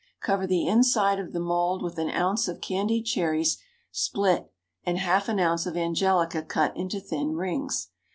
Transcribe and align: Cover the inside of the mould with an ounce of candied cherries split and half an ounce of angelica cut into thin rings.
Cover 0.19 0.47
the 0.47 0.65
inside 0.65 1.19
of 1.19 1.31
the 1.31 1.39
mould 1.39 1.83
with 1.83 1.99
an 1.99 2.09
ounce 2.09 2.47
of 2.47 2.59
candied 2.59 3.05
cherries 3.05 3.59
split 3.91 4.51
and 4.83 4.97
half 4.97 5.29
an 5.29 5.39
ounce 5.39 5.67
of 5.67 5.77
angelica 5.77 6.41
cut 6.41 6.75
into 6.75 6.99
thin 6.99 7.35
rings. 7.35 7.89